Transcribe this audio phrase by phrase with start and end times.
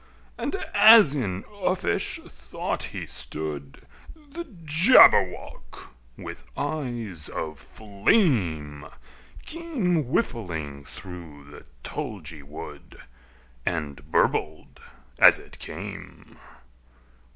[0.35, 3.83] And as in uffish thought he stood,
[4.15, 8.87] The Jabberwock, with eyes of flame,
[9.45, 12.99] Came whiffling through the tulgey wood,
[13.63, 14.79] And burbled
[15.19, 16.39] as it came!